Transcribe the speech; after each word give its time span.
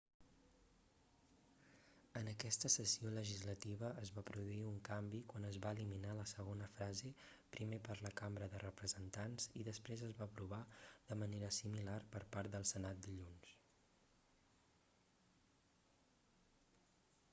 en 2.19 2.29
aquesta 2.29 2.69
sessió 2.75 3.09
legislativa 3.17 3.89
es 4.03 4.11
va 4.15 4.23
produir 4.29 4.55
un 4.69 4.77
canvi 4.87 5.19
quan 5.33 5.43
es 5.49 5.59
va 5.65 5.73
eliminar 5.75 6.15
la 6.21 6.25
segona 6.31 6.69
frase 6.77 7.11
primer 7.57 7.77
per 7.89 7.97
la 8.05 8.13
cambra 8.21 8.47
de 8.55 8.61
representants 8.63 9.47
i 9.63 9.65
després 9.69 10.03
es 10.09 10.17
va 10.21 10.29
aprovar 10.31 10.59
de 11.11 11.17
manera 11.25 11.49
similar 11.59 11.99
per 12.15 12.23
part 12.39 12.55
del 12.57 12.65
senat 12.71 13.03
dilluns 13.09 13.53